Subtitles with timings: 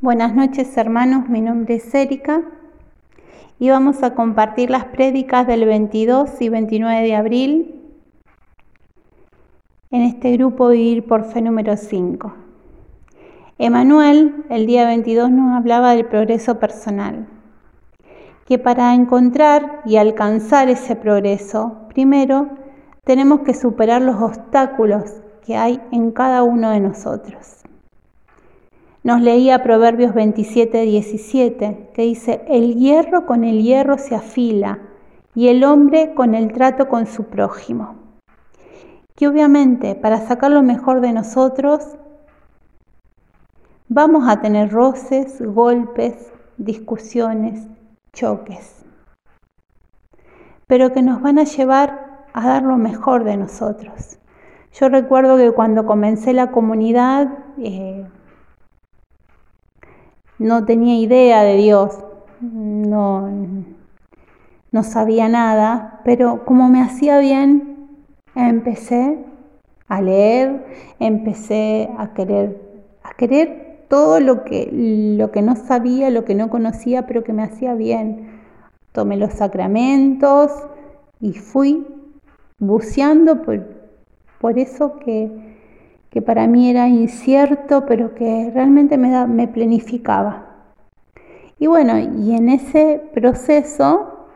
[0.00, 2.42] Buenas noches hermanos, mi nombre es Erika
[3.58, 7.82] y vamos a compartir las prédicas del 22 y 29 de abril
[9.90, 12.32] en este grupo Vivir por Fe número 5.
[13.58, 17.26] Emanuel el día 22 nos hablaba del progreso personal,
[18.46, 22.50] que para encontrar y alcanzar ese progreso, primero
[23.02, 25.12] tenemos que superar los obstáculos
[25.44, 27.64] que hay en cada uno de nosotros.
[29.08, 34.80] Nos leía Proverbios 27, 17, que dice, el hierro con el hierro se afila
[35.34, 37.94] y el hombre con el trato con su prójimo.
[39.16, 41.96] Que obviamente para sacar lo mejor de nosotros
[43.88, 47.66] vamos a tener roces, golpes, discusiones,
[48.12, 48.84] choques,
[50.66, 54.18] pero que nos van a llevar a dar lo mejor de nosotros.
[54.78, 58.06] Yo recuerdo que cuando comencé la comunidad, eh,
[60.38, 61.98] no tenía idea de Dios,
[62.40, 63.28] no,
[64.70, 67.88] no sabía nada, pero como me hacía bien,
[68.34, 69.24] empecé
[69.88, 70.64] a leer,
[71.00, 72.60] empecé a querer,
[73.02, 77.32] a querer todo lo que, lo que no sabía, lo que no conocía, pero que
[77.32, 78.40] me hacía bien.
[78.92, 80.52] Tomé los sacramentos
[81.20, 81.86] y fui
[82.58, 83.66] buceando por,
[84.40, 85.47] por eso que,
[86.10, 90.48] que para mí era incierto, pero que realmente me, me planificaba.
[91.58, 94.28] Y bueno, y en ese proceso,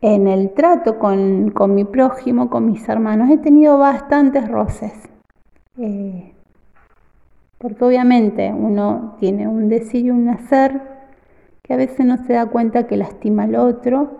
[0.00, 4.92] en el trato con, mi prójimo, con mis hermanos, he tenido bastantes roces.
[5.78, 6.32] Eh,
[7.58, 10.80] porque obviamente uno tiene un decir y un hacer
[11.62, 14.18] que a veces no se da cuenta que lastima al otro.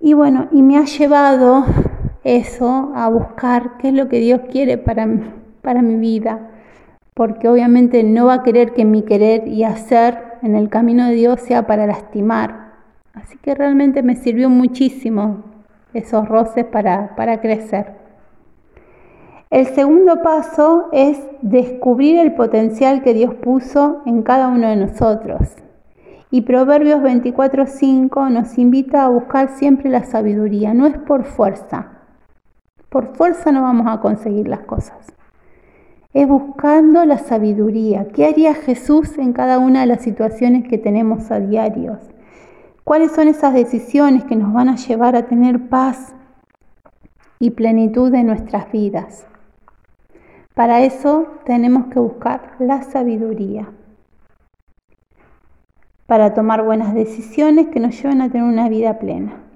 [0.00, 1.64] Y bueno, y me ha llevado
[2.24, 5.08] eso a buscar qué es lo que Dios quiere para,
[5.62, 6.50] para mi vida,
[7.14, 11.14] porque obviamente no va a querer que mi querer y hacer en el camino de
[11.14, 12.70] Dios sea para lastimar.
[13.14, 15.44] Así que realmente me sirvió muchísimo
[15.94, 18.00] esos roces para, para crecer.
[19.50, 25.56] El segundo paso es descubrir el potencial que Dios puso en cada uno de nosotros.
[26.30, 31.99] Y Proverbios 24:5 nos invita a buscar siempre la sabiduría, no es por fuerza,
[32.90, 35.14] por fuerza no vamos a conseguir las cosas.
[36.12, 38.08] Es buscando la sabiduría.
[38.08, 41.98] ¿Qué haría Jesús en cada una de las situaciones que tenemos a diarios?
[42.82, 46.12] ¿Cuáles son esas decisiones que nos van a llevar a tener paz
[47.38, 49.24] y plenitud en nuestras vidas?
[50.54, 53.70] Para eso tenemos que buscar la sabiduría.
[56.06, 59.49] Para tomar buenas decisiones que nos lleven a tener una vida plena.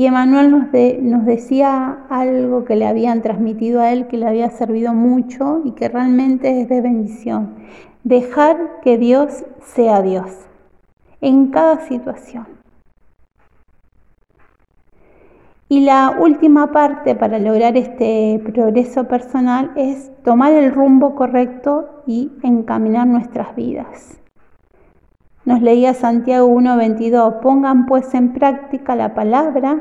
[0.00, 0.62] Y Emanuel nos,
[1.02, 5.72] nos decía algo que le habían transmitido a él, que le había servido mucho y
[5.72, 7.56] que realmente es de bendición.
[8.02, 10.30] Dejar que Dios sea Dios
[11.20, 12.46] en cada situación.
[15.68, 22.32] Y la última parte para lograr este progreso personal es tomar el rumbo correcto y
[22.42, 24.19] encaminar nuestras vidas.
[25.50, 29.80] Nos leía Santiago 1.22, pongan pues en práctica la palabra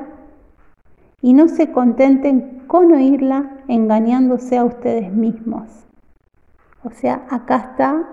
[1.21, 5.69] y no se contenten con oírla engañándose a ustedes mismos.
[6.83, 8.09] O sea, acá está,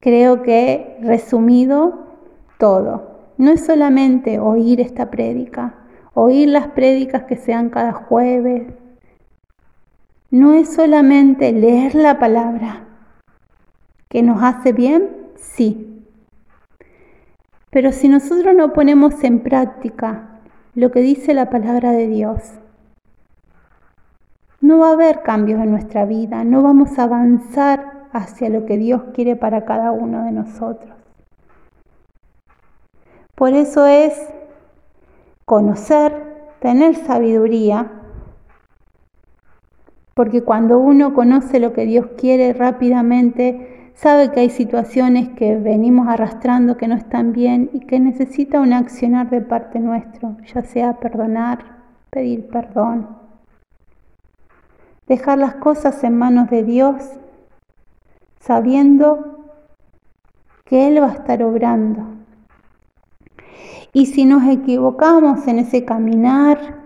[0.00, 2.06] creo que resumido
[2.56, 3.18] todo.
[3.36, 5.74] No es solamente oír esta prédica,
[6.14, 8.72] oír las prédicas que sean cada jueves.
[10.30, 12.86] No es solamente leer la palabra,
[14.08, 16.04] que nos hace bien, Sí.
[17.70, 20.40] Pero si nosotros no ponemos en práctica
[20.74, 22.52] lo que dice la palabra de Dios,
[24.60, 28.76] no va a haber cambios en nuestra vida, no vamos a avanzar hacia lo que
[28.76, 30.92] Dios quiere para cada uno de nosotros.
[33.34, 34.14] Por eso es
[35.46, 37.90] conocer, tener sabiduría,
[40.14, 46.08] porque cuando uno conoce lo que Dios quiere rápidamente, sabe que hay situaciones que venimos
[46.08, 50.94] arrastrando que no están bien y que necesita un accionar de parte nuestro, ya sea
[51.00, 51.58] perdonar,
[52.10, 53.08] pedir perdón,
[55.06, 56.96] dejar las cosas en manos de Dios,
[58.40, 59.48] sabiendo
[60.64, 62.06] que Él va a estar obrando.
[63.92, 66.78] Y si nos equivocamos en ese caminar,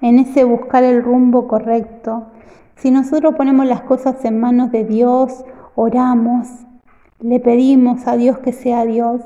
[0.00, 2.26] en ese buscar el rumbo correcto,
[2.76, 5.44] si nosotros ponemos las cosas en manos de Dios,
[5.80, 6.48] oramos,
[7.20, 9.22] le pedimos a Dios que sea Dios,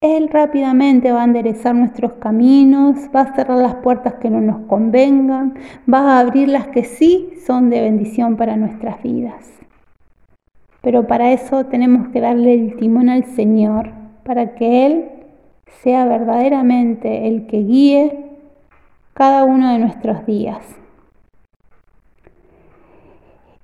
[0.00, 4.66] Él rápidamente va a enderezar nuestros caminos, va a cerrar las puertas que no nos
[4.66, 5.54] convengan,
[5.92, 9.48] va a abrir las que sí son de bendición para nuestras vidas.
[10.80, 13.92] Pero para eso tenemos que darle el timón al Señor,
[14.24, 15.10] para que Él
[15.84, 18.30] sea verdaderamente el que guíe
[19.14, 20.64] cada uno de nuestros días.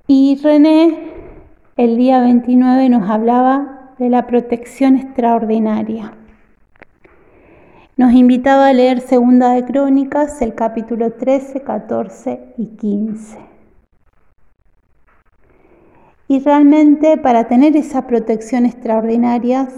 [0.06, 1.18] Y René
[1.78, 6.12] el día 29 nos hablaba de la protección extraordinaria.
[7.96, 13.38] Nos invitaba a leer Segunda de Crónicas, el capítulo 13, 14 y 15.
[16.26, 19.69] Y realmente para tener esa protección extraordinaria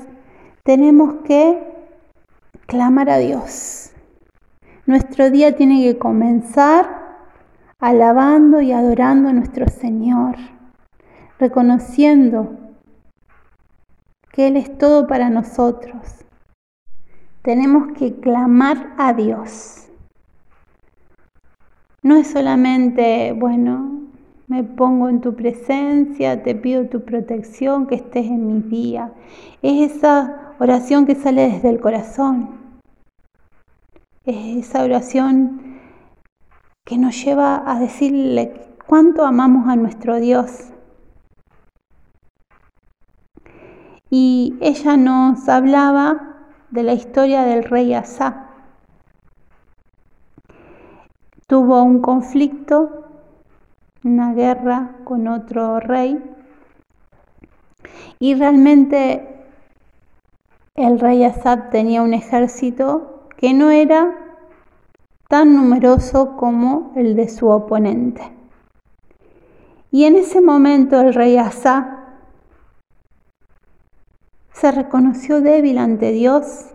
[0.62, 1.62] tenemos que
[2.66, 3.92] clamar a Dios.
[4.86, 6.86] Nuestro día tiene que comenzar
[7.78, 10.36] alabando y adorando a nuestro Señor,
[11.40, 12.56] reconociendo
[14.30, 16.20] que Él es todo para nosotros
[17.42, 19.88] tenemos que clamar a Dios.
[22.02, 24.00] No es solamente, bueno,
[24.46, 29.12] me pongo en tu presencia, te pido tu protección, que estés en mi día.
[29.62, 32.60] Es esa oración que sale desde el corazón.
[34.24, 35.78] Es esa oración
[36.84, 38.52] que nos lleva a decirle
[38.86, 40.72] cuánto amamos a nuestro Dios.
[44.10, 46.36] Y ella nos hablaba
[46.70, 48.48] de la historia del rey Asa.
[51.46, 53.06] Tuvo un conflicto,
[54.04, 56.22] una guerra con otro rey
[58.18, 59.46] y realmente
[60.74, 64.14] el rey Asa tenía un ejército que no era
[65.28, 68.22] tan numeroso como el de su oponente.
[69.90, 71.99] Y en ese momento el rey Asa
[74.60, 76.66] se reconoció débil ante Dios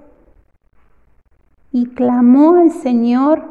[1.72, 3.44] y clamó al Señor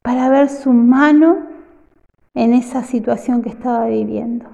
[0.00, 1.36] para ver su mano
[2.32, 4.46] en esa situación que estaba viviendo.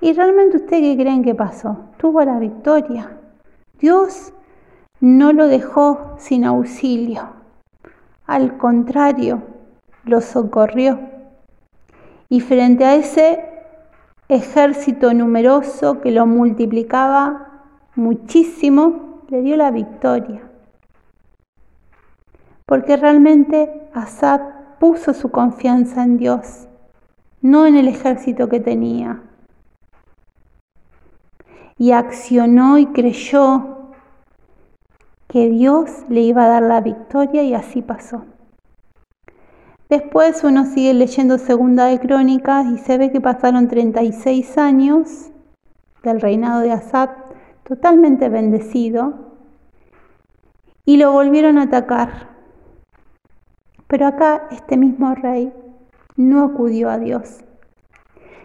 [0.00, 1.78] ¿Y realmente usted qué creen que pasó?
[1.98, 3.18] Tuvo la victoria.
[3.78, 4.32] Dios
[4.98, 7.28] no lo dejó sin auxilio.
[8.26, 9.42] Al contrario,
[10.04, 10.98] lo socorrió.
[12.28, 13.51] Y frente a ese
[14.28, 17.48] ejército numeroso que lo multiplicaba
[17.94, 20.42] muchísimo, le dio la victoria.
[22.66, 24.40] Porque realmente Asad
[24.78, 26.68] puso su confianza en Dios,
[27.40, 29.22] no en el ejército que tenía.
[31.76, 33.92] Y accionó y creyó
[35.28, 38.24] que Dios le iba a dar la victoria y así pasó.
[39.92, 45.30] Después uno sigue leyendo Segunda de Crónicas y se ve que pasaron 36 años
[46.02, 47.10] del reinado de Asad
[47.62, 49.36] totalmente bendecido
[50.86, 52.30] y lo volvieron a atacar.
[53.86, 55.52] Pero acá este mismo rey
[56.16, 57.44] no acudió a Dios,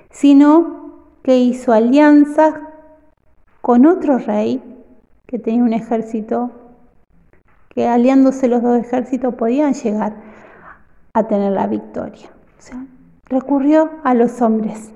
[0.09, 2.55] sino que hizo alianzas
[3.61, 4.61] con otro rey
[5.27, 6.51] que tenía un ejército,
[7.69, 10.26] que aliándose los dos ejércitos podían llegar
[11.17, 12.29] a tener la victoria.
[13.25, 14.91] Recurrió a los hombres.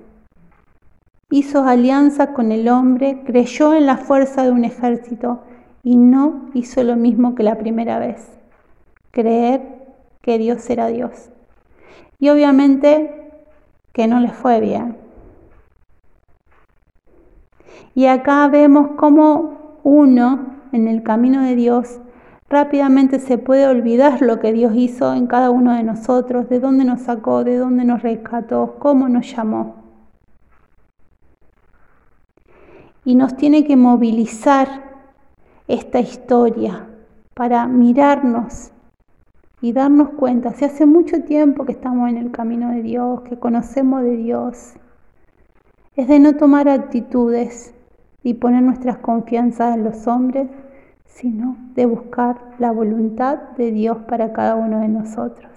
[1.31, 5.41] Hizo alianza con el hombre, creyó en la fuerza de un ejército
[5.81, 8.27] y no hizo lo mismo que la primera vez.
[9.09, 9.62] Creer
[10.21, 11.31] que Dios era Dios.
[12.19, 13.31] Y obviamente
[13.91, 14.97] que no le fue bien.
[17.95, 21.99] Y acá vemos cómo uno en el camino de Dios
[22.52, 26.84] rápidamente se puede olvidar lo que Dios hizo en cada uno de nosotros, de dónde
[26.84, 29.76] nos sacó, de dónde nos rescató, cómo nos llamó.
[33.06, 34.68] Y nos tiene que movilizar
[35.68, 36.88] esta historia
[37.34, 38.72] para mirarnos
[39.62, 43.40] y darnos cuenta, si hace mucho tiempo que estamos en el camino de Dios, que
[43.40, 44.74] conocemos de Dios,
[45.96, 47.74] es de no tomar actitudes
[48.24, 50.50] y poner nuestras confianzas en los hombres,
[51.13, 55.51] sino de buscar la voluntad de Dios para cada uno de nosotros.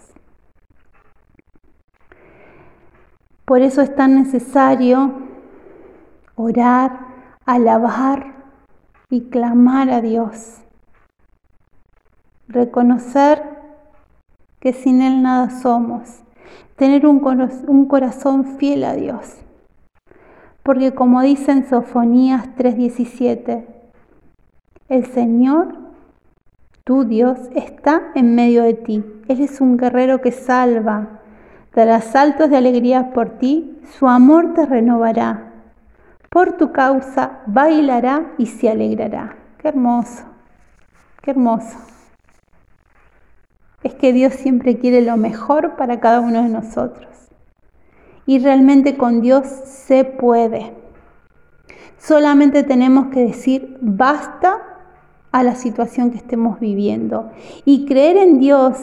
[3.44, 5.12] Por eso es tan necesario
[6.34, 6.98] orar,
[7.44, 8.34] alabar
[9.10, 10.62] y clamar a Dios.
[12.48, 13.42] Reconocer
[14.60, 16.22] que sin Él nada somos.
[16.76, 17.20] Tener un,
[17.86, 19.36] corazón fiel a Dios.
[20.62, 23.73] Porque como dice en Sofonías 3:17,
[24.88, 25.78] el Señor,
[26.84, 29.04] tu Dios, está en medio de ti.
[29.28, 31.20] Él es un guerrero que salva.
[31.74, 35.52] Dará saltos de alegría por ti, su amor te renovará.
[36.28, 39.36] Por tu causa bailará y se alegrará.
[39.58, 40.24] Qué hermoso,
[41.22, 41.78] qué hermoso.
[43.82, 47.08] Es que Dios siempre quiere lo mejor para cada uno de nosotros.
[48.26, 50.74] Y realmente con Dios se puede.
[51.98, 54.73] Solamente tenemos que decir basta
[55.44, 57.30] la situación que estemos viviendo.
[57.64, 58.76] Y creer en Dios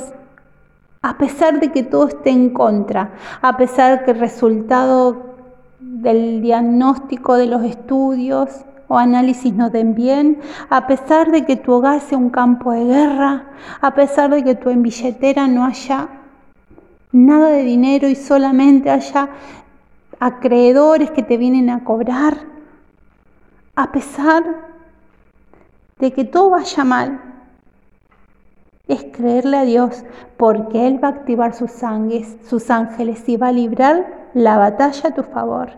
[1.01, 5.31] a pesar de que todo esté en contra, a pesar que el resultado
[5.79, 8.49] del diagnóstico de los estudios
[8.87, 10.39] o análisis no den bien,
[10.69, 13.45] a pesar de que tu hogar sea un campo de guerra,
[13.81, 16.09] a pesar de que tu en billetera no haya
[17.11, 19.29] nada de dinero y solamente haya
[20.19, 22.37] acreedores que te vienen a cobrar,
[23.75, 24.70] a pesar
[26.01, 27.21] de que todo vaya mal,
[28.87, 30.03] es creerle a Dios
[30.35, 31.71] porque Él va a activar sus,
[32.45, 35.69] sus ángeles y va a librar la batalla a tu favor.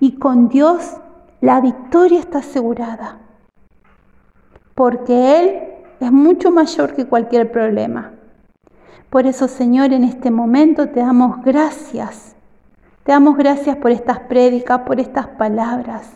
[0.00, 0.96] Y con Dios
[1.40, 3.18] la victoria está asegurada.
[4.74, 5.62] Porque Él
[6.00, 8.12] es mucho mayor que cualquier problema.
[9.10, 12.34] Por eso, Señor, en este momento te damos gracias.
[13.04, 16.10] Te damos gracias por estas prédicas, por estas palabras.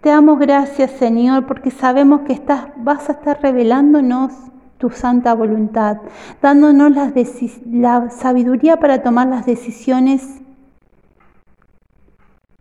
[0.00, 4.32] Te damos gracias, Señor, porque sabemos que estás, vas a estar revelándonos
[4.78, 5.98] tu santa voluntad,
[6.40, 10.40] dándonos la sabiduría para tomar las decisiones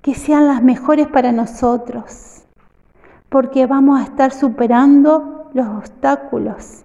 [0.01, 2.43] que sean las mejores para nosotros,
[3.29, 6.83] porque vamos a estar superando los obstáculos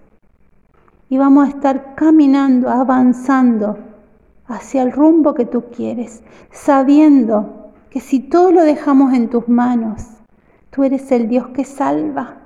[1.09, 3.94] y vamos a estar caminando, avanzando
[4.47, 6.21] hacia el rumbo que tú quieres,
[6.51, 10.03] sabiendo que si todo lo dejamos en tus manos,
[10.69, 12.37] tú eres el Dios que salva,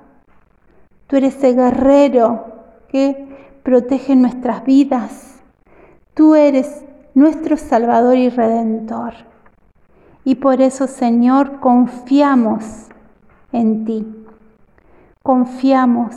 [1.06, 2.44] tú eres el guerrero
[2.88, 3.28] que
[3.62, 5.40] protege nuestras vidas,
[6.14, 9.14] tú eres nuestro Salvador y Redentor.
[10.24, 12.88] Y por eso, Señor, confiamos
[13.52, 14.06] en ti.
[15.22, 16.14] Confiamos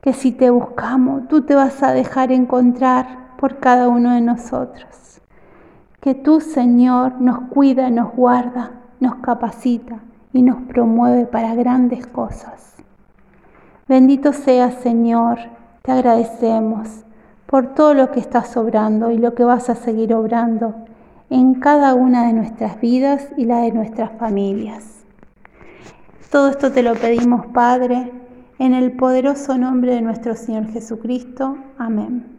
[0.00, 5.20] que si te buscamos, tú te vas a dejar encontrar por cada uno de nosotros.
[6.00, 8.70] Que tú, Señor, nos cuida, nos guarda,
[9.00, 9.98] nos capacita
[10.32, 12.76] y nos promueve para grandes cosas.
[13.86, 15.40] Bendito seas, Señor,
[15.82, 17.04] te agradecemos
[17.44, 20.76] por todo lo que estás obrando y lo que vas a seguir obrando
[21.28, 25.04] en cada una de nuestras vidas y la de nuestras familias.
[26.30, 28.10] Todo esto te lo pedimos, Padre,
[28.58, 31.58] en el poderoso nombre de nuestro Señor Jesucristo.
[31.76, 32.33] Amén.